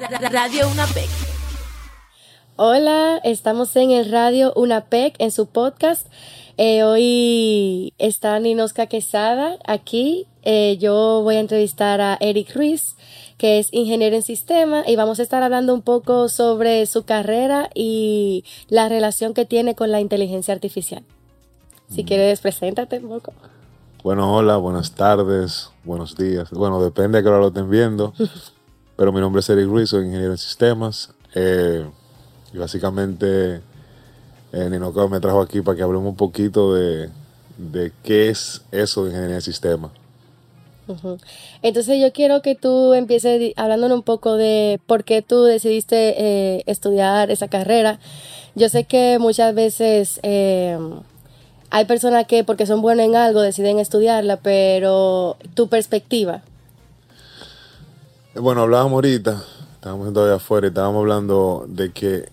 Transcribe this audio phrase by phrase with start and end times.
[0.00, 1.10] Radio UNAPEC.
[2.56, 6.06] Hola, estamos en el Radio UNAPEC en su podcast.
[6.56, 10.26] Eh, hoy está Ninoska Quesada aquí.
[10.42, 12.96] Eh, yo voy a entrevistar a Eric Ruiz,
[13.36, 17.68] que es ingeniero en sistema, y vamos a estar hablando un poco sobre su carrera
[17.74, 21.04] y la relación que tiene con la inteligencia artificial.
[21.90, 22.06] Si mm.
[22.06, 23.34] quieres, preséntate un poco.
[24.02, 26.50] Bueno, hola, buenas tardes, buenos días.
[26.52, 28.14] Bueno, depende de qué hora lo estén viendo.
[29.00, 31.08] pero mi nombre es Eric Ruiz, soy ingeniero en sistemas.
[31.34, 31.86] Eh,
[32.52, 33.62] y básicamente,
[34.52, 37.08] eh, me trajo aquí para que hablemos un poquito de,
[38.04, 39.92] qué es eso de ingeniería en sistemas.
[41.62, 46.62] Entonces yo quiero que tú empieces hablándonos un poco de por qué tú decidiste eh,
[46.66, 48.00] estudiar esa carrera.
[48.54, 54.36] Yo sé que muchas veces hay personas que porque son buenas en algo deciden estudiarla,
[54.36, 56.42] pero tu perspectiva.
[58.32, 59.42] Bueno, hablábamos ahorita,
[59.74, 62.28] estábamos todavía afuera y estábamos hablando de que,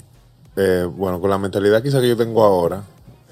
[0.55, 2.83] eh, bueno, con la mentalidad quizá que yo tengo ahora,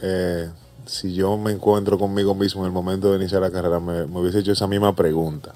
[0.01, 0.49] eh,
[0.87, 4.39] si yo me encuentro conmigo mismo en el momento de iniciar la carrera, me, hubiese
[4.39, 5.53] hecho esa misma pregunta.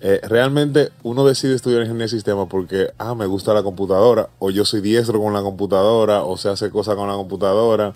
[0.00, 4.50] Eh, realmente uno decide estudiar ingeniería de sistemas porque, ah, me gusta la computadora, o
[4.50, 7.94] yo soy diestro con la computadora, o se hace cosas con la computadora,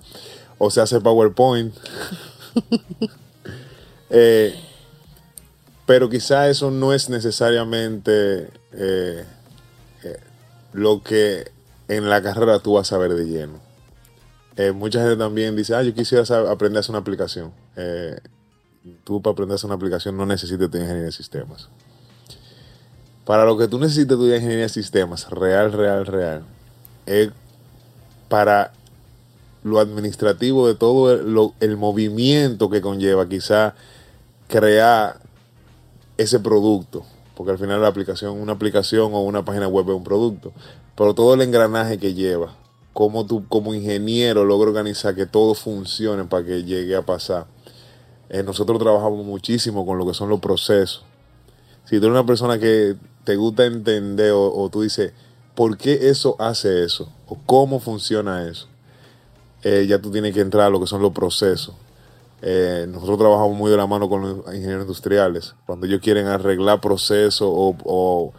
[0.59, 1.75] o se hace PowerPoint.
[4.15, 4.55] Eh,
[5.93, 9.27] pero quizá eso no es necesariamente eh,
[10.03, 10.21] eh,
[10.73, 11.51] lo que
[11.87, 13.61] en la carrera tú vas a ver de lleno.
[14.73, 17.53] mucha gente también dice, ah, yo quisiera aprender a hacer una aplicación.
[19.05, 21.69] tú para aprender a hacer una aplicación no necesitas tu ingeniería de sistemas.
[23.27, 26.43] Para lo que tú necesitas tu ingeniería de sistemas, real, real, real,
[27.05, 27.33] es
[28.31, 28.73] para
[29.63, 31.13] lo administrativo de todo
[31.61, 33.75] el, movimiento que conlleva quizá
[34.49, 35.22] crear
[36.23, 37.05] ese producto,
[37.37, 40.53] porque al final la aplicación, una aplicación o una página web es un producto,
[40.97, 42.55] pero todo el engranaje que lleva,
[42.93, 47.47] cómo tú como ingeniero logras organizar que todo funcione para que llegue a pasar.
[48.29, 51.05] Eh, nosotros trabajamos muchísimo con lo que son los procesos.
[51.85, 55.13] Si tú eres una persona que te gusta entender o, o tú dices,
[55.55, 57.13] ¿por qué eso hace eso?
[57.27, 58.69] ¿O cómo funciona eso?
[59.63, 61.75] Eh, ya tú tienes que entrar a lo que son los procesos.
[62.43, 65.55] Eh, nosotros trabajamos muy de la mano con los ingenieros industriales.
[65.65, 68.33] Cuando ellos quieren arreglar procesos o,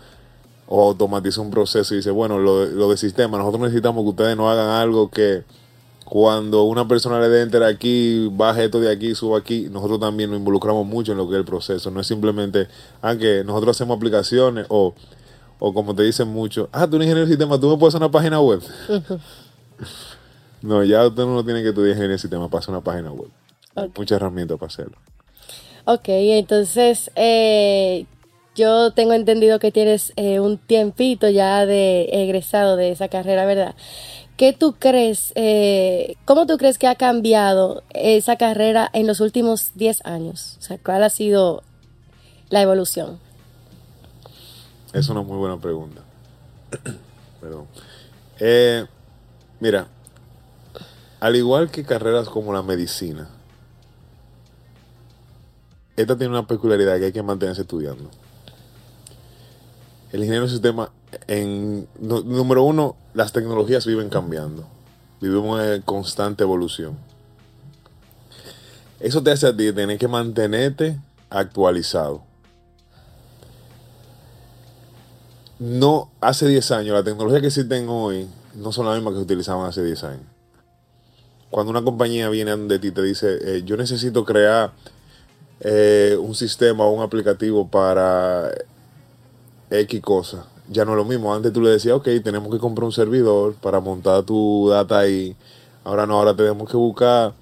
[0.70, 4.50] automatizar un proceso y dice, bueno, lo, lo, de sistema, nosotros necesitamos que ustedes no
[4.50, 5.44] hagan algo que
[6.04, 10.30] cuando una persona le dé enter aquí, baje esto de aquí, suba aquí, nosotros también
[10.30, 11.90] nos involucramos mucho en lo que es el proceso.
[11.92, 12.68] No es simplemente,
[13.02, 14.94] aunque ah, nosotros hacemos aplicaciones o,
[15.60, 18.06] o como te dicen mucho, ah, tú eres ingeniero de sistema, tú me puedes hacer
[18.06, 18.62] una página web.
[20.62, 23.28] No, ya usted no tiene que estudiar ingeniería de sistema para hacer una página web.
[23.76, 24.98] Hay muchas herramientas para hacerlo.
[25.86, 28.06] Ok, entonces eh,
[28.56, 33.76] yo tengo entendido que tienes eh, un tiempito ya de egresado de esa carrera, ¿verdad?
[34.38, 39.72] ¿Qué tú crees, eh, cómo tú crees que ha cambiado esa carrera en los últimos
[39.76, 40.56] 10 años?
[40.60, 41.64] O sea, ¿cuál ha sido
[42.50, 43.20] la evolución?
[44.94, 46.02] Es una muy buena pregunta.
[47.42, 47.68] Perdón.
[49.60, 49.88] mira,
[51.20, 53.28] al igual que carreras como la medicina,
[55.96, 58.10] esta tiene una peculiaridad que hay que mantenerse estudiando.
[60.12, 60.92] El ingeniero de sistema,
[61.28, 64.68] en número uno, las tecnologías viven cambiando.
[65.22, 66.98] Vivimos en constante evolución.
[69.00, 71.00] Eso te hace a ti tener que mantenerte
[71.30, 72.24] actualizado.
[75.60, 79.24] No, hace 10 años, la tecnología que existen hoy no son las mismas que se
[79.24, 80.34] utilizaban hace 10 años
[81.54, 84.74] cuando una compañía viene de ti y te dice, eh, yo necesito crear
[85.64, 88.52] eh, un sistema o un aplicativo para
[89.70, 91.34] X cosa, ya no es lo mismo.
[91.34, 95.36] Antes tú le decías, ok, tenemos que comprar un servidor para montar tu data ahí.
[95.84, 97.34] Ahora no, ahora tenemos que buscar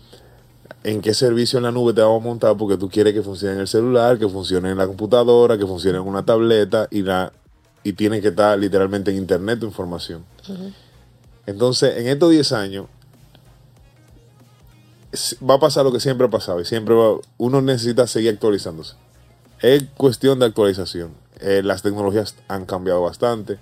[0.83, 3.55] en qué servicio en la nube te vamos a montar porque tú quieres que funcione
[3.55, 7.31] en el celular, que funcione en la computadora, que funcione en una tableta y, la,
[7.83, 10.23] y tiene que estar literalmente en internet tu información.
[11.45, 12.85] Entonces, en estos 10 años,
[15.47, 16.95] va a pasar lo que siempre ha pasado y siempre
[17.37, 18.95] uno necesita seguir actualizándose.
[19.59, 21.11] Es cuestión de actualización.
[21.39, 23.59] Eh, las tecnologías han cambiado bastante.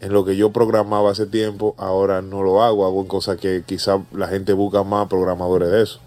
[0.00, 2.86] En lo que yo programaba hace tiempo, ahora no lo hago.
[2.86, 6.00] Hago cosas que quizá la gente busca más programadores de eso.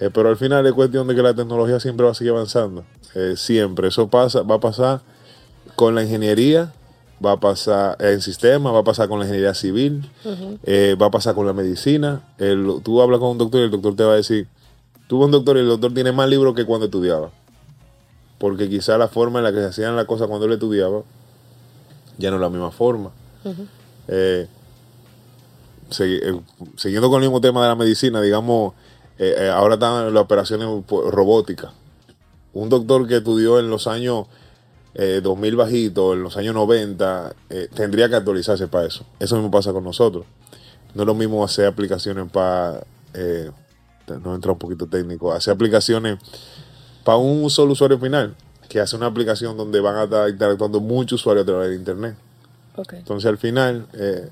[0.00, 2.84] Eh, pero al final es cuestión de que la tecnología siempre va a seguir avanzando.
[3.14, 3.88] Eh, siempre.
[3.88, 5.00] Eso pasa, va a pasar
[5.76, 6.72] con la ingeniería,
[7.24, 10.10] va a pasar en sistema, va a pasar con la ingeniería civil,
[10.64, 12.22] eh, va a pasar con la medicina.
[12.82, 14.48] tú hablas con un doctor y el doctor te va a decir,
[15.06, 17.30] tú vas un doctor y el doctor tiene más libros que cuando estudiaba.
[18.38, 21.02] Porque quizá la forma en la que se hacían las cosas cuando él estudiaba
[22.18, 23.10] ya no es la misma forma.
[24.08, 24.46] Eh,
[25.98, 26.40] eh,
[26.76, 28.74] siguiendo con el mismo tema de la medicina, digamos,
[29.18, 31.72] eh, ahora están las operaciones robóticas.
[32.54, 34.26] Un doctor que estudió en los años
[34.94, 37.34] 2000 bajitos, en los años 90,
[37.74, 39.04] tendría que actualizarse para eso.
[39.18, 40.26] Eso mismo pasa con nosotros.
[40.94, 42.84] No es lo mismo hacer aplicaciones para,
[44.22, 46.18] no entra un poquito técnico, hacer aplicaciones
[47.04, 48.34] para un solo usuario final,
[48.68, 52.16] que hace una aplicación donde van a estar interactuando muchos usuarios a través de Internet.
[52.92, 54.28] Entonces al final eh,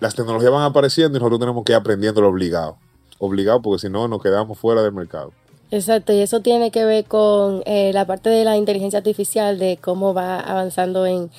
[0.00, 2.76] las tecnologías van apareciendo y nosotros tenemos que ir aprendiendo lo obligado.
[3.18, 5.32] Obligado porque si no nos quedamos fuera del mercado.
[5.70, 9.78] Exacto, y eso tiene que ver con eh, la parte de la inteligencia artificial, de
[9.80, 11.30] cómo va avanzando en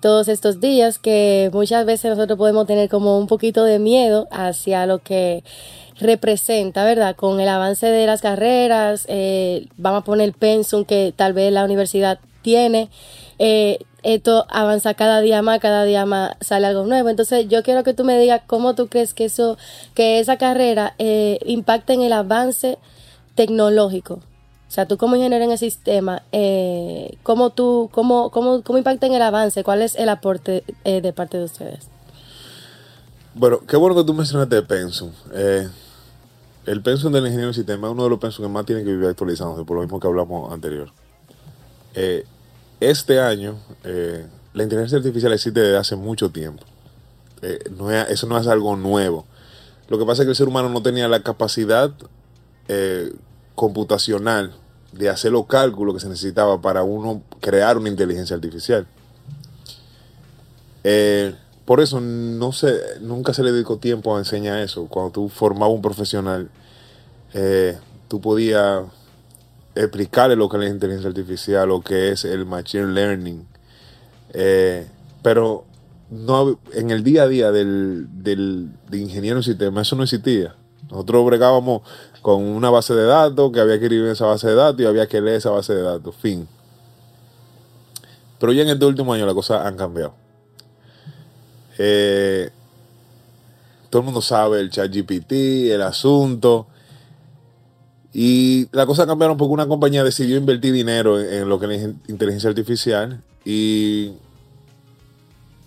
[0.00, 4.86] todos estos días, que muchas veces nosotros podemos tener como un poquito de miedo hacia
[4.86, 5.44] lo que
[6.00, 7.14] representa, ¿verdad?
[7.14, 11.52] Con el avance de las carreras, eh, vamos a poner el pensum que tal vez
[11.52, 12.88] la universidad tiene.
[13.38, 17.08] Eh, esto avanza cada día más, cada día más sale algo nuevo.
[17.08, 19.58] Entonces yo quiero que tú me digas cómo tú crees que eso,
[19.94, 22.78] que esa carrera eh, impacta en el avance
[23.38, 24.14] tecnológico.
[24.14, 29.06] O sea, tú como ingeniero en el sistema, eh, ¿cómo, tú, cómo, cómo, ¿cómo impacta
[29.06, 29.62] en el avance?
[29.62, 31.86] ¿Cuál es el aporte eh, de parte de ustedes?
[33.34, 35.12] Bueno, qué bueno que tú mencionaste el Pensum.
[35.32, 35.68] Eh,
[36.66, 38.90] el Pensum del ingeniero en sistema es uno de los Pensum que más tienen que
[38.90, 40.90] vivir actualizándose, por lo mismo que hablamos anterior.
[41.94, 42.26] Eh,
[42.80, 43.56] este año,
[44.52, 46.64] la inteligencia artificial existe desde hace mucho tiempo.
[47.70, 49.26] No eso no es algo nuevo.
[49.88, 51.92] Lo que pasa es que el ser humano no tenía la capacidad
[53.58, 54.54] computacional
[54.92, 58.86] de hacer los cálculos que se necesitaba para uno crear una inteligencia artificial.
[61.64, 64.86] por eso no se, nunca se le dedicó tiempo a enseñar eso.
[64.86, 66.48] Cuando tú formabas un profesional,
[68.06, 68.84] tú podías
[69.74, 73.44] explicarle lo que es la inteligencia artificial, lo que es el machine learning.
[74.32, 74.86] Eh,
[75.22, 75.64] pero
[76.10, 80.54] no en el día a día del, del de ingeniero en sistema eso no existía.
[80.90, 81.82] Nosotros bregábamos
[82.22, 85.06] con una base de datos que había que escribir esa base de datos y había
[85.06, 86.14] que leer esa base de datos.
[86.16, 86.48] Fin.
[88.38, 90.14] Pero ya en este último año las cosas han cambiado.
[91.78, 92.50] Eh,
[93.90, 95.32] todo el mundo sabe el chat GPT,
[95.72, 96.66] el asunto.
[98.12, 102.48] Y la cosa cambiaron porque una compañía decidió invertir dinero en, lo que es inteligencia
[102.48, 104.12] artificial y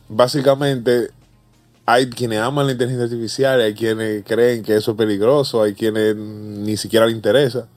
[0.10, 1.12] básicamente
[1.86, 6.16] hay quienes aman la inteligencia artificial, hay quienes creen que eso es peligroso, hay quienes
[6.16, 7.68] ni siquiera le interesa.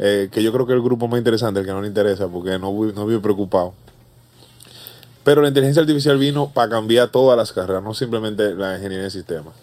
[0.00, 2.26] Eh, que yo creo que es el grupo más interesante, el que no le interesa,
[2.28, 3.74] porque no, no vive preocupado.
[5.22, 9.10] Pero la inteligencia artificial vino para cambiar todas las carreras, no simplemente la ingeniería de
[9.10, 9.54] sistemas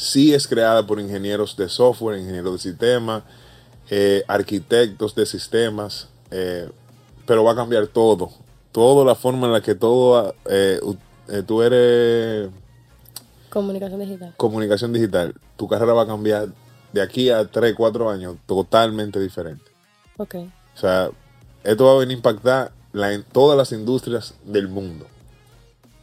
[0.00, 3.22] sí es creada por ingenieros de software, ingenieros de sistemas,
[3.90, 6.70] eh, arquitectos de sistemas, eh,
[7.26, 8.30] pero va a cambiar todo.
[8.72, 10.34] Toda la forma en la que todo,
[11.30, 12.50] eh, tú eres...
[13.48, 14.34] Comunicación digital.
[14.36, 15.34] Comunicación digital.
[15.56, 16.48] Tu carrera va a cambiar
[16.92, 19.64] de aquí a 3, 4 años totalmente diferente.
[20.16, 20.36] Ok.
[20.74, 21.10] O sea,
[21.64, 25.06] esto va a venir a impactar en todas las industrias del mundo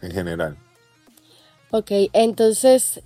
[0.01, 0.57] en general.
[1.71, 3.01] Ok, entonces,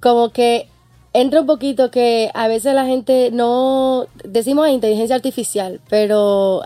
[0.00, 0.68] como que
[1.12, 6.62] entra un poquito que a veces la gente no decimos inteligencia artificial, pero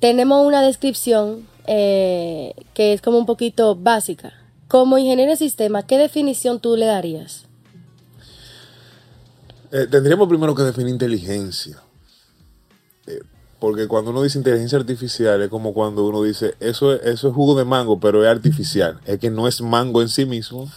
[0.00, 4.32] tenemos una descripción eh, que es como un poquito básica.
[4.68, 7.44] Como ingeniero de sistema, ¿qué definición tú le darías?
[9.70, 11.80] Eh, tendríamos primero que definir inteligencia.
[13.06, 13.20] Eh,
[13.58, 17.56] porque cuando uno dice inteligencia artificial es como cuando uno dice eso, eso es jugo
[17.56, 19.00] de mango, pero es artificial.
[19.06, 20.70] Es que no es mango en sí mismo,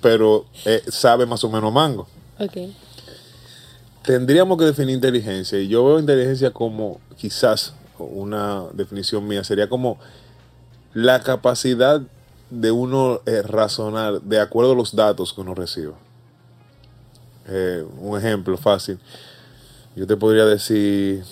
[0.00, 0.46] pero
[0.88, 2.06] sabe más o menos mango.
[2.38, 2.76] Okay.
[4.02, 9.98] Tendríamos que definir inteligencia y yo veo inteligencia como quizás una definición mía sería como
[10.98, 12.02] la capacidad
[12.50, 15.94] de uno eh, razonar de acuerdo a los datos que uno reciba.
[17.46, 18.98] Eh, un ejemplo fácil.
[19.94, 21.22] Yo te podría decir,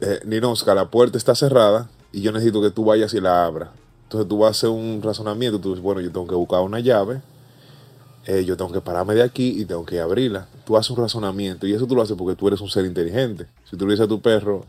[0.00, 3.70] eh, Ninoska, la puerta está cerrada y yo necesito que tú vayas y la abras.
[4.04, 6.78] Entonces tú vas a hacer un razonamiento, tú dices, bueno, yo tengo que buscar una
[6.78, 7.22] llave,
[8.24, 10.46] eh, yo tengo que pararme de aquí y tengo que abrirla.
[10.64, 13.46] Tú haces un razonamiento y eso tú lo haces porque tú eres un ser inteligente.
[13.68, 14.64] Si tú le dices a tu perro,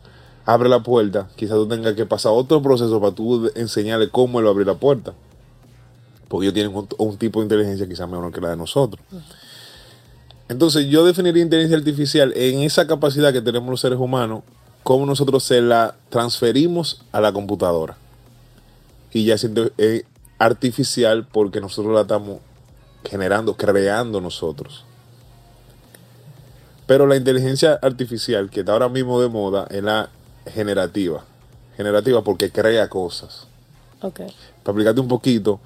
[0.48, 4.46] abre la puerta, quizás tú tengas que pasar otro proceso para tú enseñarle cómo él
[4.46, 5.12] abrir la puerta.
[6.26, 9.04] Porque ellos tienen un, tipo de inteligencia quizás mejor que la de nosotros.
[10.48, 14.42] Entonces yo definiría inteligencia artificial en esa capacidad que tenemos los seres humanos,
[14.84, 17.98] cómo nosotros se la transferimos a la computadora
[19.12, 20.04] y ya es
[20.38, 22.38] artificial porque nosotros la estamos
[23.04, 24.86] generando, creando nosotros.
[26.86, 30.08] Pero la inteligencia artificial que está ahora mismo de moda es la
[30.50, 31.24] generativa.
[31.76, 33.46] Generativa porque crea cosas.
[34.02, 34.16] Ok.
[34.18, 34.30] Para
[34.72, 35.60] explicarte un poquito,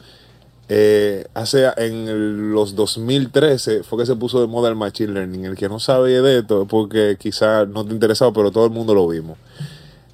[0.69, 5.45] eh, hace en los 2013 fue que se puso de moda el Machine Learning.
[5.45, 8.71] El que no sabe de esto es porque quizás no te interesaba, pero todo el
[8.71, 9.39] mundo lo vimos.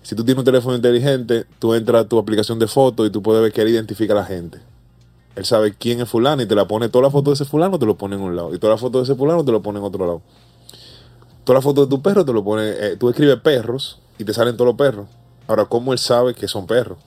[0.03, 3.23] Si tú tienes un teléfono inteligente, tú entras a tu aplicación de fotos y tú
[3.23, 4.59] puedes ver que él identifica a la gente.
[5.37, 7.79] Él sabe quién es fulano y te la pone toda la foto de ese fulano,
[7.79, 8.55] te lo pone en un lado.
[8.55, 10.23] Y toda la foto de ese fulano te lo pone en otro lado.
[11.45, 12.71] Toda la foto de tu perro te lo pone.
[12.71, 15.09] eh, tú escribes perros y te salen todos los perros.
[15.47, 16.99] Ahora, ¿cómo él sabe que son perros?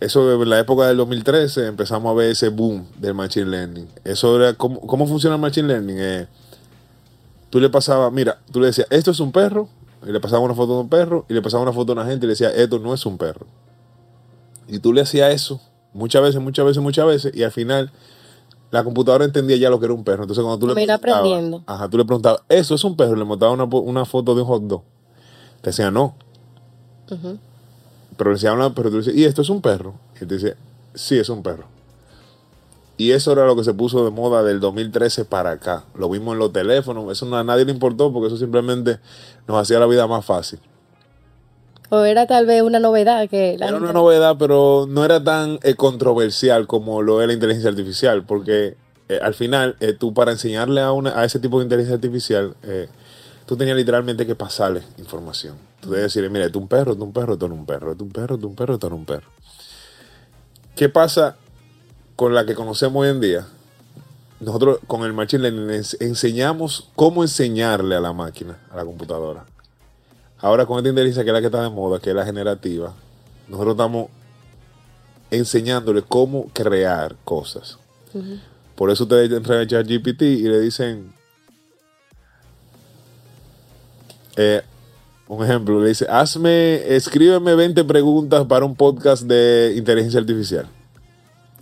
[0.00, 3.88] Eso en la época del 2013 empezamos a ver ese boom del Machine Learning.
[4.04, 5.96] Eso era, ¿cómo, cómo funciona el Machine Learning?
[5.98, 6.26] Eh,
[7.50, 9.68] tú le pasabas, mira, tú le decías, esto es un perro,
[10.06, 12.04] y le pasaba una foto de un perro, y le pasaba una foto a una
[12.06, 13.46] gente y le decía, esto no es un perro.
[14.68, 15.60] Y tú le hacías eso
[15.92, 17.90] muchas veces, muchas veces, muchas veces, y al final
[18.70, 20.24] la computadora entendía ya lo que era un perro.
[20.24, 21.62] Entonces cuando tú le ir preguntabas, aprendiendo.
[21.66, 24.42] ajá, tú le preguntabas, eso es un perro, y le mostraba una, una foto de
[24.42, 24.82] un hot dog.
[25.62, 26.14] Te decía, no.
[28.16, 28.38] Pero le
[28.74, 29.94] pero tú le decías, ¿y esto es un perro?
[30.18, 30.56] Y él te decía,
[30.94, 31.66] sí, es un perro.
[32.96, 35.84] Y eso era lo que se puso de moda del 2013 para acá.
[35.96, 37.10] Lo vimos en los teléfonos.
[37.12, 38.98] Eso no- a nadie le importó porque eso simplemente
[39.46, 40.58] nos hacía la vida más fácil.
[41.90, 45.22] O era tal vez una novedad que la Era gente- una novedad, pero no era
[45.22, 48.24] tan eh, controversial como lo es la inteligencia artificial.
[48.26, 48.76] Porque
[49.08, 52.56] eh, al final, eh, tú para enseñarle a, una, a ese tipo de inteligencia artificial,
[52.64, 52.88] eh,
[53.48, 55.56] tú tenías literalmente que pasarle información.
[55.80, 58.10] Tú debes decirle, mira, es un perro, es un perro, es un perro, es un
[58.10, 59.28] perro, es un perro, es un perro.
[60.76, 61.36] ¿Qué pasa
[62.14, 63.46] con la que conocemos hoy en día?
[64.40, 69.46] Nosotros con el Machine Learning ens- enseñamos cómo enseñarle a la máquina, a la computadora.
[70.40, 72.92] Ahora con esta inteligencia que es la que está de moda, que es la generativa,
[73.48, 74.10] nosotros estamos
[75.30, 77.78] enseñándole cómo crear cosas.
[78.76, 81.12] Por eso ustedes entran a ChatGPT y le dicen,
[84.38, 84.62] eh,
[85.26, 90.68] un ejemplo, le dice, hazme, escríbeme 20 preguntas para un podcast de inteligencia artificial.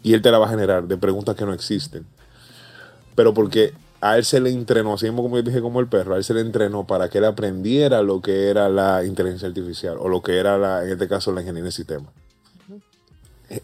[0.02, 2.06] Y él te la va a generar de preguntas que no existen.
[3.14, 6.14] Pero porque a él se le entrenó, así mismo como yo dije como el perro,
[6.14, 9.96] a él se le entrenó para que él aprendiera lo que era la inteligencia artificial
[9.98, 12.12] o lo que era, en este caso, la ingeniería de sistema.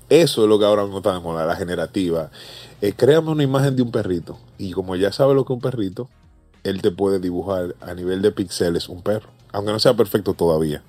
[0.09, 2.31] Eso es lo que ahora mismo está de moda, la generativa.
[2.81, 4.39] Eh, créame una imagen de un perrito.
[4.57, 6.09] Y como ya sabe lo que es un perrito,
[6.65, 9.29] él te puede dibujar a nivel de píxeles un perro.
[9.53, 10.83] Aunque no sea perfecto todavía.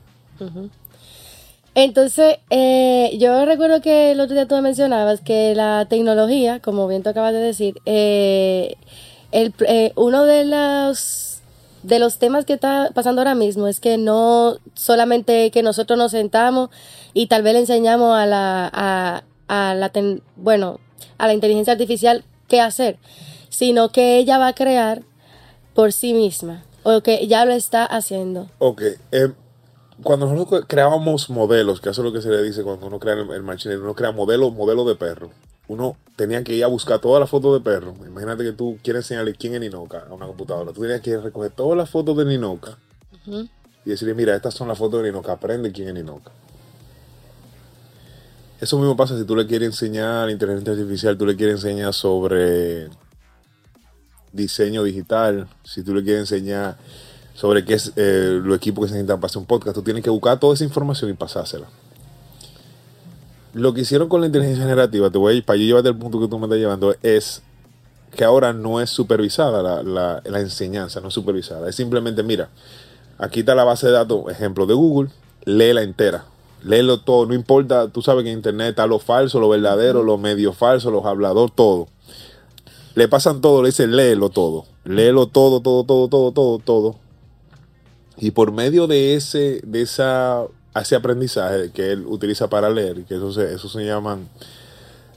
[1.75, 6.87] Entonces, eh, yo recuerdo que el otro día tú me mencionabas que la tecnología, como
[6.87, 8.75] bien tú acabas de decir, eh,
[9.31, 11.41] el, eh, uno de los,
[11.81, 16.11] de los temas que está pasando ahora mismo es que no solamente que nosotros nos
[16.11, 16.69] sentamos
[17.13, 19.91] y tal vez le enseñamos a la, a, la
[20.35, 20.79] bueno,
[21.17, 22.97] a la inteligencia artificial qué hacer,
[23.49, 25.01] sino que ella va a crear
[25.73, 28.49] por sí misma o que ya lo está haciendo.
[28.59, 28.81] Ok.
[29.11, 29.31] eh,
[30.01, 33.13] cuando nosotros creábamos modelos, que eso es lo que se le dice cuando uno crea
[33.13, 35.31] el, el machine learning, uno crea modelos modelo de perro.
[35.67, 37.93] Uno tenía que ir a buscar todas las fotos de perro.
[38.05, 40.73] Imagínate que tú quieres enseñarle quién es Ninoca a una computadora.
[40.73, 42.77] Tú tenías que recoger todas las fotos de Ninoca
[43.85, 46.31] y decirle, mira, estas son las fotos de Ninoca, aprende quién es Ninoca.
[48.59, 51.55] Eso mismo pasa si tú le quieres enseñar a la inteligencia artificial, tú le quieres
[51.55, 52.89] enseñar sobre
[54.33, 56.75] diseño digital, si tú le quieres enseñar
[57.35, 60.03] sobre qué es eh, los equipos que se necesitan para hacer un podcast, tú tienes
[60.03, 61.67] que buscar toda esa información y pasársela.
[63.53, 65.97] Lo que hicieron con la inteligencia generativa, te voy a ir para yo llevarte al
[65.97, 67.43] punto que tú me estás llevando, es
[68.15, 71.69] que ahora no es supervisada la, la- la enseñanza, no es supervisada.
[71.69, 72.49] Es simplemente, mira,
[73.19, 75.09] aquí está la base de datos, ejemplo de Google,
[75.45, 76.25] léela entera.
[76.63, 80.17] Léelo todo, no importa, tú sabes que en internet está lo falso, lo verdadero, lo
[80.17, 81.87] medio falso, los habladores, todo.
[82.95, 84.65] Le pasan todo, le dicen léelo todo.
[84.85, 86.95] Léelo todo, todo, todo, todo, todo, todo.
[88.17, 90.43] Y por medio de ese, de esa,
[90.79, 94.27] ese aprendizaje que él utiliza para leer, que eso se, eso se llaman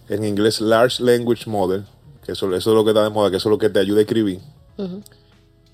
[0.09, 1.85] en inglés Large Language Model,
[2.25, 3.79] que eso, eso es lo que está de moda, que eso es lo que te
[3.79, 4.41] ayuda a escribir.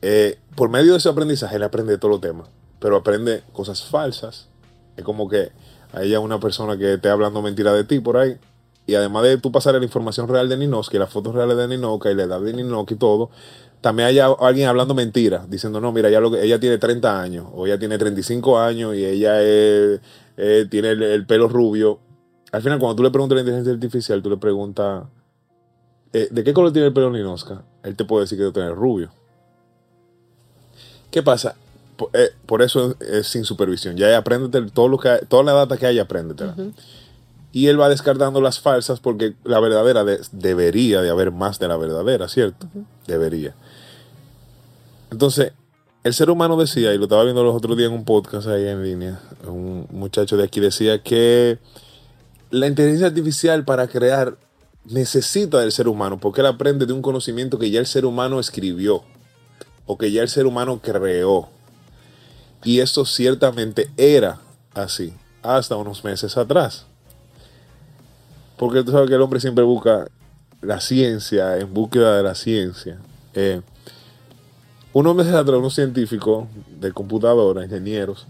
[0.01, 2.49] Eh, por medio de ese aprendizaje, él aprende todos los temas,
[2.81, 4.49] pero aprende cosas falsas.
[4.97, 5.53] Es como que
[5.93, 8.37] haya una persona que esté hablando mentira de ti por ahí.
[8.87, 12.11] Y además de tú pasar la información real de Ninoski, las fotos reales de Ninoka
[12.11, 13.31] y la edad de Ninoki y todo,
[13.81, 17.47] también haya alguien hablando mentira, diciendo, no, mira, ya lo que, ella tiene 30 años,
[17.53, 19.99] o ella tiene 35 años y ella eh,
[20.71, 21.99] tiene el, el pelo rubio.
[22.53, 25.05] Al final, cuando tú le preguntas a la inteligencia artificial, tú le preguntas,
[26.13, 27.63] eh, ¿de qué color tiene el pelo Ninoska?
[27.83, 29.11] Él te puede decir que tener rubio.
[31.11, 31.55] ¿Qué pasa?
[31.97, 33.97] Por, eh, por eso es, sin supervisión.
[33.97, 36.55] Ya apréndete todo lo que hay- toda la data que hay, apréndetela.
[37.53, 41.69] Y él va descartando las falsas porque la verdadera de- debería de haber más de
[41.69, 42.67] la verdadera, ¿cierto?
[43.07, 43.55] Debería.
[45.11, 45.53] Entonces,
[46.03, 48.67] el ser humano decía, y lo estaba viendo los otros días en un podcast ahí
[48.67, 51.59] en línea, un muchacho de aquí decía que
[52.51, 54.37] la inteligencia artificial para crear
[54.85, 58.41] necesita del ser humano, porque él aprende de un conocimiento que ya el ser humano
[58.41, 59.05] escribió
[59.87, 61.51] o que ya el ser humano creó.
[62.65, 64.41] Y esto ciertamente era
[64.75, 66.87] así hasta unos meses atrás.
[68.63, 70.07] Porque tú sabes que el hombre siempre busca
[70.61, 72.97] la ciencia, en búsqueda de la ciencia.
[73.35, 73.61] Eh,
[74.93, 76.47] unos meses atrás, unos científicos
[76.79, 78.25] de computadora, ingenieros,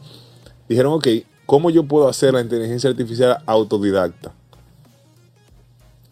[0.71, 1.07] dijeron, ok,
[1.45, 4.33] ¿cómo yo puedo hacer la inteligencia artificial autodidacta?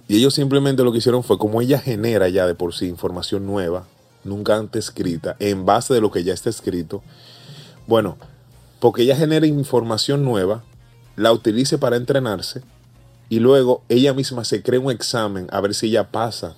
[0.06, 3.46] Y ellos simplemente lo que hicieron fue, como ella genera ya de por sí información
[3.46, 3.86] nueva,
[4.22, 7.02] nunca antes escrita, en base de lo que ya está escrito,
[7.86, 8.18] bueno,
[8.80, 10.62] porque ella genera información nueva,
[11.16, 12.60] la utilice para entrenarse
[13.30, 16.56] y luego ella misma se crea un examen a ver si ella pasa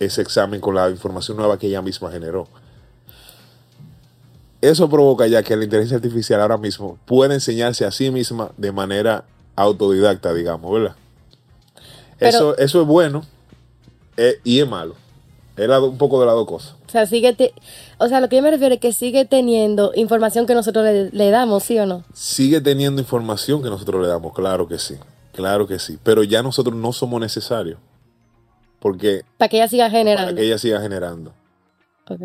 [0.00, 2.48] ese examen con la información nueva que ella misma generó.
[4.60, 8.72] Eso provoca ya que la inteligencia artificial ahora mismo puede enseñarse a sí misma de
[8.72, 9.24] manera
[9.54, 10.96] autodidacta, digamos, ¿verdad?
[12.18, 13.24] eso, eso es bueno
[14.16, 14.96] eh, y es malo.
[15.56, 16.74] Es un poco de las dos cosas.
[16.88, 17.36] O sea, sigue
[17.98, 21.10] o sea, lo que yo me refiero es que sigue teniendo información que nosotros le,
[21.10, 22.02] le, damos, ¿sí o no?
[22.12, 24.96] Sigue teniendo información que nosotros le damos, claro que sí.
[25.32, 25.98] Claro que sí.
[26.02, 27.78] Pero ya nosotros no somos necesarios.
[28.78, 29.22] Porque.
[29.38, 30.30] Para que ella siga generando.
[30.30, 31.32] Para que ella siga generando.
[32.08, 32.20] Ok.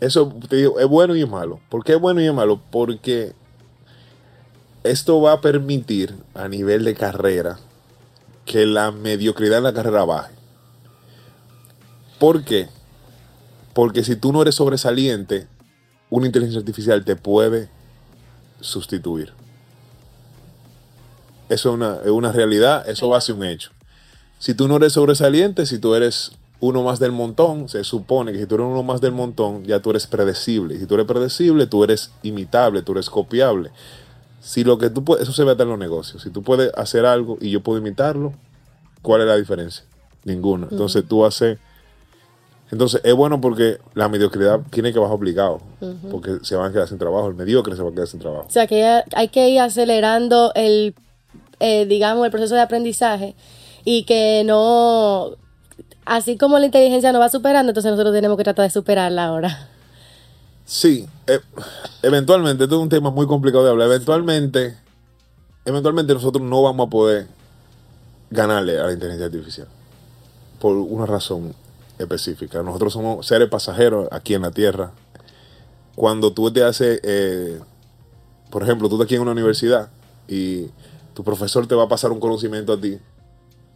[0.00, 1.60] Eso te digo, es bueno y es malo.
[1.70, 2.60] ¿Por qué es bueno y es malo?
[2.70, 3.32] Porque
[4.84, 7.58] esto va a permitir a nivel de carrera
[8.44, 10.34] que la mediocridad en la carrera baje.
[12.18, 12.68] ¿Por qué?
[13.72, 15.46] Porque si tú no eres sobresaliente,
[16.10, 17.68] una inteligencia artificial te puede
[18.60, 19.32] sustituir.
[21.48, 23.70] Eso es una, es una realidad, eso va a ser un hecho.
[24.38, 28.38] Si tú no eres sobresaliente, si tú eres uno más del montón, se supone que
[28.38, 30.78] si tú eres uno más del montón, ya tú eres predecible.
[30.78, 33.70] Si tú eres predecible, tú eres imitable, tú eres copiable.
[34.40, 36.22] Si lo que tú puedes, eso se ve hasta en los negocios.
[36.22, 38.32] Si tú puedes hacer algo y yo puedo imitarlo,
[39.02, 39.84] ¿cuál es la diferencia?
[40.24, 40.68] Ninguna.
[40.70, 41.58] Entonces tú haces.
[42.70, 45.60] Entonces es bueno porque la mediocridad tiene que bajar obligado,
[46.10, 48.46] porque se van a quedar sin trabajo, el mediocre se va a quedar sin trabajo.
[48.48, 50.96] O sea que hay que ir acelerando el,
[51.60, 53.34] eh, digamos, el proceso de aprendizaje
[53.84, 55.36] y que no,
[56.04, 59.68] así como la inteligencia no va superando, entonces nosotros tenemos que tratar de superarla ahora.
[60.64, 61.40] Sí, eh,
[62.02, 64.76] eventualmente, esto es un tema muy complicado de hablar, eventualmente,
[65.64, 67.26] eventualmente nosotros no vamos a poder
[68.30, 69.68] ganarle a la inteligencia artificial,
[70.58, 71.54] por una razón
[71.98, 72.62] específica.
[72.62, 74.92] Nosotros somos seres pasajeros aquí en la Tierra.
[75.94, 77.60] Cuando tú te haces, eh,
[78.50, 79.88] por ejemplo, tú estás aquí en una universidad
[80.28, 80.66] y
[81.16, 83.00] tu profesor te va a pasar un conocimiento a ti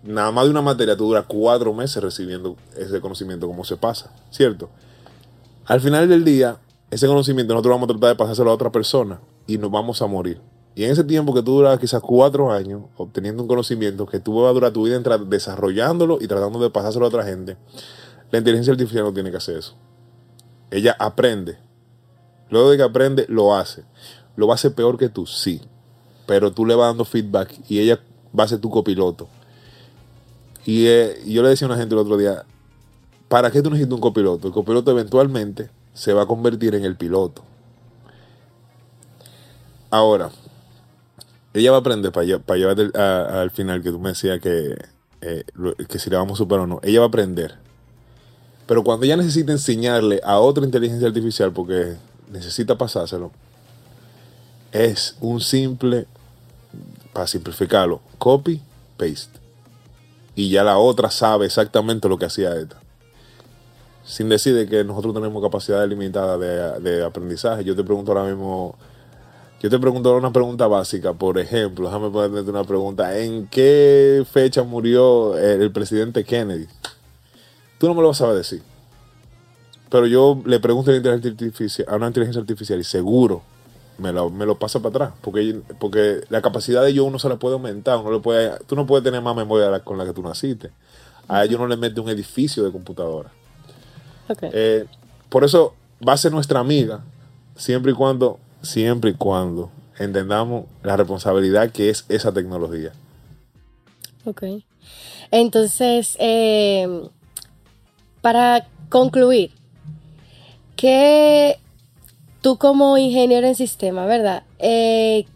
[0.02, 4.12] nada más de una materia tú duras cuatro meses recibiendo ese conocimiento como se pasa,
[4.30, 4.68] ¿cierto?
[5.64, 6.58] Al final del día,
[6.90, 10.06] ese conocimiento nosotros vamos a tratar de pasárselo a otra persona y nos vamos a
[10.06, 10.40] morir.
[10.74, 14.40] Y en ese tiempo que tú duras quizás cuatro años obteniendo un conocimiento que tú
[14.40, 17.56] vas a durar tu vida desarrollándolo y tratando de pasárselo a otra gente,
[18.30, 19.76] la inteligencia artificial no tiene que hacer eso.
[20.70, 21.58] Ella aprende.
[22.50, 23.84] Luego de que aprende, lo hace.
[24.36, 25.60] Lo va a hacer peor que tú, sí.
[26.30, 27.98] Pero tú le vas dando feedback y ella
[28.38, 29.26] va a ser tu copiloto.
[30.64, 32.44] Eh, y yo le decía a una gente el otro día,
[33.26, 34.46] ¿para qué tú necesitas un copiloto?
[34.46, 37.42] El copiloto eventualmente se va a convertir en el piloto.
[39.90, 40.30] Ahora,
[41.52, 42.24] ella va a aprender para,
[42.56, 44.76] llevar al final que tú me decías que,
[45.22, 45.42] eh,
[45.88, 46.80] que si le vamos a superar o no.
[46.84, 47.56] Ella va a aprender.
[48.68, 51.96] Pero cuando ella necesita enseñarle a otra inteligencia artificial, porque
[52.30, 53.32] necesita pasárselo,
[54.70, 56.06] es un simple,
[57.26, 58.60] simplificarlo, copy,
[58.96, 59.40] paste
[60.40, 62.80] y ya la otra sabe exactamente lo que hacía esta.
[64.04, 67.62] Sin decir que nosotros tenemos capacidad limitada de, aprendizaje.
[67.62, 68.74] Yo te pregunto ahora mismo,
[69.60, 73.18] yo te pregunto ahora una pregunta básica, por ejemplo, déjame ponerte una pregunta.
[73.18, 76.66] ¿En qué fecha murió el, presidente Kennedy?
[77.78, 78.62] Tú no me lo vas a decir.
[79.90, 83.42] Pero yo le pregunto a, a una inteligencia artificial y seguro
[84.00, 85.12] me lo, me lo pasa para atrás.
[85.20, 87.98] Porque, porque la capacidad de ellos uno se la puede aumentar.
[87.98, 90.70] Uno le puede, tú no puedes tener más memoria con la que tú naciste.
[91.28, 93.30] A ellos no le mete un edificio de computadora.
[94.52, 94.86] Eh,
[95.28, 95.74] por eso
[96.06, 97.00] va a ser nuestra amiga
[97.56, 102.92] siempre y cuando, siempre y cuando entendamos la responsabilidad que es esa tecnología.
[104.24, 104.42] Ok.
[105.30, 107.08] Entonces, eh,
[108.20, 109.52] para concluir,
[110.76, 111.58] ¿qué
[112.40, 114.44] tú como ingeniero en sistema, ¿verdad?
[114.58, 115.26] Eh,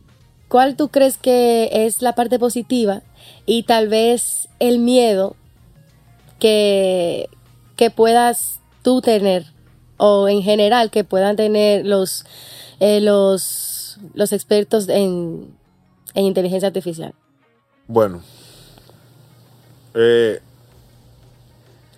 [0.48, 3.02] ¿Cuál tú crees que es la parte positiva
[3.46, 5.36] y tal vez el miedo
[6.38, 7.28] que,
[7.96, 9.46] puedas tú tener
[9.96, 12.24] o en general que puedan tener los,
[12.80, 15.54] eh, los, los expertos en,
[16.14, 17.14] en inteligencia artificial?
[17.86, 18.22] Bueno,
[19.94, 20.40] eh,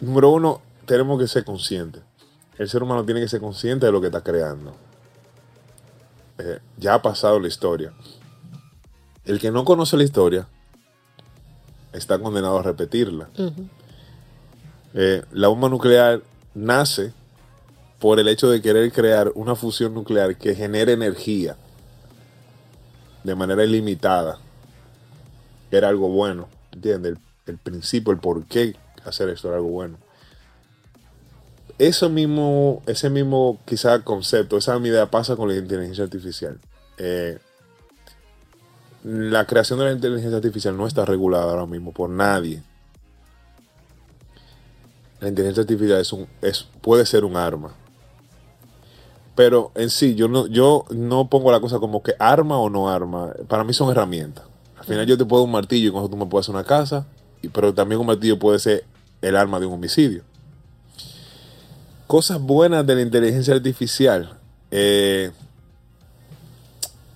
[0.00, 2.02] número uno, tenemos que ser conscientes.
[2.58, 4.85] El ser humano tiene que ser consciente de lo que está creando.
[6.38, 7.92] Eh, ya ha pasado la historia.
[9.24, 10.46] El que no conoce la historia
[11.92, 13.28] está condenado a repetirla.
[14.94, 16.22] Eh, la bomba nuclear
[16.54, 17.12] nace
[17.98, 21.56] por el hecho de querer crear una fusión nuclear que genere energía
[23.24, 24.38] de manera ilimitada.
[25.70, 27.12] Era algo bueno, ¿entiendes?
[27.12, 29.98] El, el principio, el por qué hacer esto era algo bueno.
[31.78, 36.58] Eso mismo, ese mismo quizá concepto, esa misma idea pasa con la inteligencia artificial.
[36.96, 37.38] Eh,
[39.04, 42.62] la creación de la inteligencia artificial no está regulada ahora mismo por nadie.
[45.20, 47.74] La inteligencia artificial es un, es, puede ser un arma.
[49.34, 52.88] Pero en sí, yo no, yo no pongo la cosa como que arma o no
[52.88, 53.32] arma.
[53.48, 54.44] Para mí son herramientas.
[54.78, 56.64] Al final yo te puedo un martillo y con eso tú me puedes hacer una
[56.64, 57.06] casa.
[57.52, 58.84] Pero también un martillo puede ser
[59.20, 60.22] el arma de un homicidio.
[62.06, 64.38] Cosas buenas de la inteligencia artificial.
[64.70, 65.32] Eh,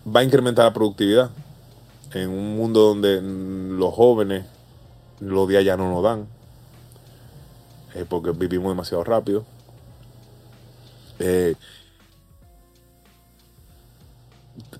[0.05, 1.31] va a incrementar la productividad.
[2.12, 4.46] En un mundo donde los jóvenes
[5.20, 6.26] los días ya no nos dan.
[8.09, 9.44] Porque vivimos demasiado rápido.
[11.20, 11.55] Eh,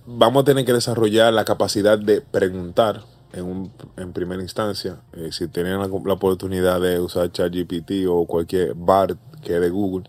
[0.07, 4.97] vamos a tener que desarrollar la capacidad de preguntar en, un, en primera instancia.
[5.13, 9.71] Eh, si tienen la, la, oportunidad de usar ChatGPT o cualquier BART que es de
[9.71, 10.05] Google,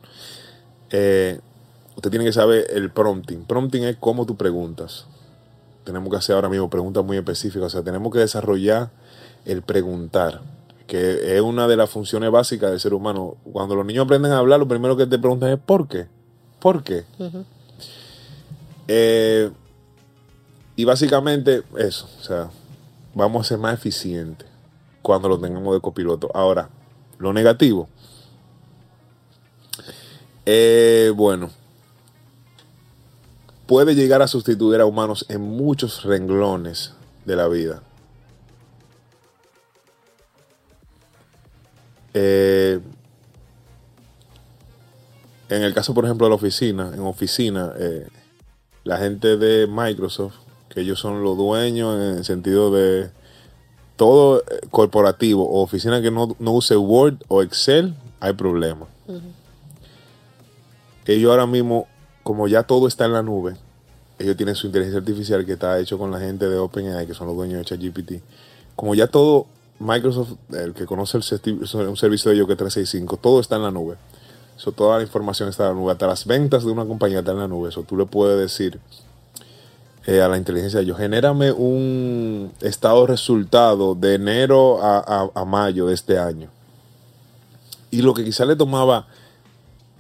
[0.90, 1.40] eh,
[1.96, 3.46] usted tiene que saber el prompting.
[3.46, 5.06] Prompting es cómo tú preguntas.
[5.84, 7.68] Tenemos que hacer ahora mismo preguntas muy específicas.
[7.68, 8.92] O sea, tenemos que desarrollar
[9.46, 10.42] el preguntar,
[10.88, 13.38] que es una de las funciones básicas del ser humano.
[13.52, 16.08] Cuando los niños aprenden a hablar, lo primero que te preguntan es ¿por qué?
[16.60, 17.06] ¿Por qué?
[17.18, 17.46] Uh -huh.
[18.88, 19.52] eh,
[20.76, 22.50] y básicamente eso, o sea,
[23.14, 24.48] vamos a ser más eficientes
[25.02, 26.30] cuando lo tengamos de copiloto.
[26.34, 26.70] Ahora,
[27.18, 27.90] lo negativo.
[30.46, 31.52] Eh, bueno,
[33.68, 36.94] puede llegar a sustituir a humanos en muchos renglones
[37.26, 37.84] de la vida.
[42.14, 42.80] Eh,
[45.50, 48.08] en el caso, por ejemplo, de la oficina, en oficina, eh,
[48.84, 50.36] la gente de Microsoft,
[50.70, 53.12] que ellos son los dueños en el sentido de
[53.96, 58.90] todo corporativo o oficina que no, no use Word o Excel, hay problemas.
[59.08, 59.20] Uh.
[61.06, 61.88] Ellos ahora mismo,
[62.24, 63.56] como ya todo está en la nube,
[64.20, 67.28] ellos tienen su inteligencia artificial que está hecho con la gente de OpenAI, que son
[67.28, 68.24] los dueños de ChatGPT.
[68.76, 69.48] Como ya todo,
[69.80, 73.64] Microsoft, el que conoce el un servicio de ellos que es 365, todo está en
[73.64, 73.96] la nube.
[74.58, 75.92] So, toda la información está en la nube.
[75.92, 77.70] Hasta las ventas de una compañía están en la nube.
[77.70, 78.80] Eso tú le puedes decir
[80.08, 86.18] eh, a la inteligencia, yo genérame un estado resultado de enero a, mayo de este
[86.18, 86.50] año.
[87.92, 89.08] Y lo que quizá le tomaba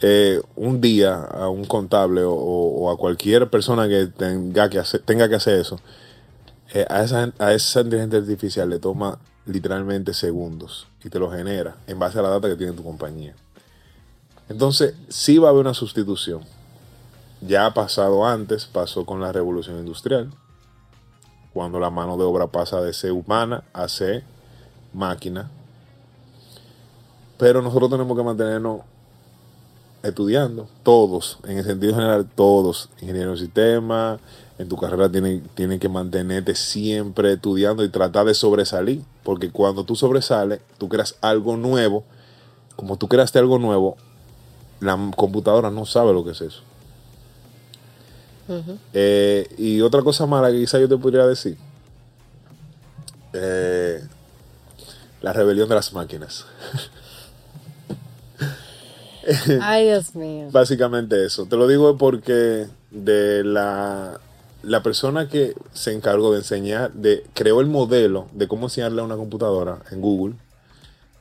[0.01, 5.29] eh, un día a un contable o, a cualquier persona que tenga que hacer, tenga
[5.29, 5.79] que hacer eso,
[6.73, 11.77] eh, a, esa, a esa inteligencia artificial le toma literalmente segundos y te lo genera
[11.87, 13.35] en base a la data que tiene tu compañía.
[14.49, 16.41] Entonces, sí va a haber una sustitución
[17.41, 20.31] ya ha pasado antes, pasó con la revolución industrial,
[21.53, 24.23] cuando la mano de obra pasa de ser humana a ser
[24.93, 25.49] máquina.
[27.37, 28.81] Pero nosotros tenemos que mantenernos
[30.03, 34.19] estudiando, todos, en el sentido general, todos, ingenieros de sistema,
[34.57, 39.83] en tu carrera tienen, tienen que mantenerte siempre estudiando y tratar de sobresalir, porque cuando
[39.83, 42.03] tú sobresales, tú creas algo nuevo,
[42.75, 43.97] como tú creaste algo nuevo,
[44.79, 46.61] la computadora no sabe lo que es eso.
[48.47, 48.77] Uh -huh.
[48.93, 51.57] eh, y otra cosa mala que quizá yo te podría decir,
[53.33, 54.03] eh,
[55.21, 56.45] la rebelión de las máquinas.
[59.61, 60.49] Ay, Dios mío.
[60.51, 61.45] Básicamente eso.
[61.45, 64.19] Te lo digo porque de la,
[64.63, 69.05] la persona que se encargó de enseñar, de creó el modelo de cómo enseñarle a
[69.05, 70.35] una computadora en Google,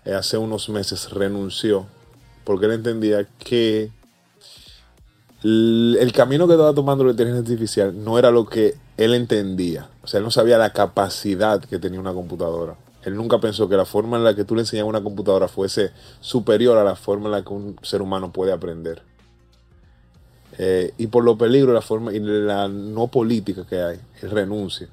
[0.04, 1.86] eh, hace unos meses renunció
[2.44, 3.90] porque él entendía que
[5.42, 9.88] el camino que estaba tomando la inteligencia artificial no era lo que él entendía.
[10.02, 12.76] O sea, él no sabía la capacidad que tenía una computadora.
[13.02, 15.48] Él nunca pensó que la forma en la que tú le enseñabas a una computadora
[15.48, 19.02] fuese superior a la forma en la que un ser humano puede aprender.
[20.58, 24.88] Eh, y por los peligros la forma y la no política que hay, él renuncia.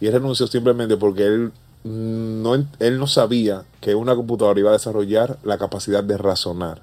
[0.00, 1.52] Y él renunció simplemente porque él
[1.84, 6.80] no, él no sabía que una computadora iba a desarrollar la capacidad de razonar.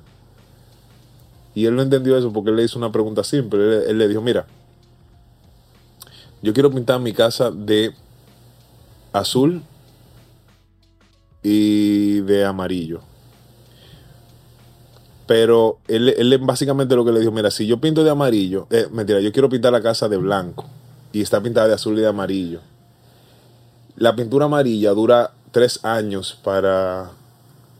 [1.56, 3.90] Y él no entendió eso porque él le hizo una pregunta simple.
[3.90, 4.46] Él le dijo, mira,
[6.44, 7.94] yo quiero pintar mi casa de
[9.12, 9.64] azul
[11.44, 13.02] y de amarillo.
[15.28, 18.88] Pero él, él básicamente lo que le dijo, mira, si yo pinto de amarillo, eh,
[18.92, 20.66] mentira, yo quiero pintar la casa de blanco
[21.14, 22.60] y está pintada de azul y de amarillo.
[23.96, 27.12] La pintura amarilla dura tres años para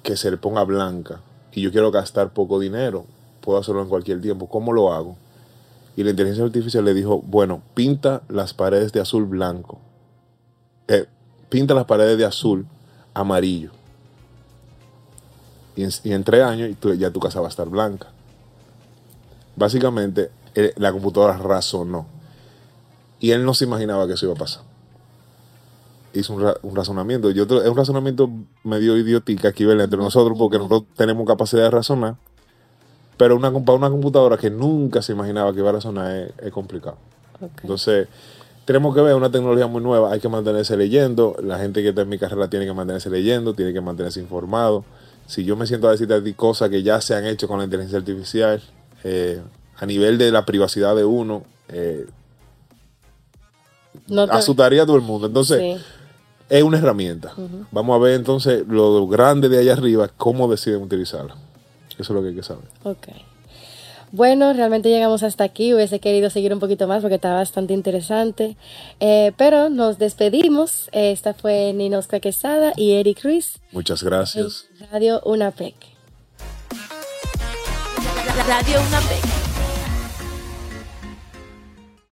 [0.04, 1.22] que se le ponga blanca
[1.52, 3.06] y yo quiero gastar poco dinero,
[3.42, 4.48] puedo hacerlo en cualquier tiempo.
[4.48, 5.18] ¿Cómo lo hago?
[5.96, 9.80] Y la inteligencia artificial le dijo, bueno, pinta las paredes de azul blanco.
[10.88, 11.06] Eh,
[11.50, 12.66] pinta las paredes de azul
[13.14, 13.72] amarillo.
[15.76, 18.08] Y en, tres años ya tu casa va a estar blanca.
[19.56, 22.08] Básicamente, eh, la computadora razonó.
[23.20, 24.64] Y él no se imaginaba que eso iba a pasar.
[26.14, 27.32] Hizo un, razonamiento.
[27.32, 28.30] Yo, es un razonamiento
[28.64, 32.16] medio idiótica aquí entre nosotros porque nosotros tenemos capacidad de razonar.
[33.16, 36.98] Pero una, para una computadora que nunca se imaginaba que iba a razonar es, complicado.
[37.62, 38.08] Entonces,
[38.66, 40.12] tenemos que ver una tecnología muy nueva.
[40.12, 41.36] Hay que mantenerse leyendo.
[41.44, 44.86] La gente que está en mi carrera tiene que mantenerse leyendo, tiene que mantenerse informado
[45.32, 47.58] si yo me siento a decirte a ti cosas que ya se han hecho con
[47.58, 48.62] la inteligencia artificial,
[49.06, 49.42] eh,
[49.78, 52.06] a nivel de la privacidad de uno, eh,
[54.30, 55.28] asustaría a todo el mundo.
[55.28, 55.82] Entonces,
[56.50, 57.34] es una herramienta.
[57.72, 61.36] Vamos a ver entonces lo grande de allá arriba, cómo deciden utilizarla.
[61.98, 62.66] Eso es lo que hay que saber.
[62.84, 63.08] Ok.
[64.12, 65.74] Bueno, realmente llegamos hasta aquí.
[65.74, 68.58] Hubiese querido seguir un poquito más porque estaba bastante interesante.
[69.00, 70.90] Eh, pero nos despedimos.
[70.92, 73.60] Esta fue Ninosca Quesada y Eric Ruiz.
[73.72, 74.66] Muchas gracias.
[74.92, 75.76] Radio UNAPEC.
[78.48, 79.41] Radio UNAPEC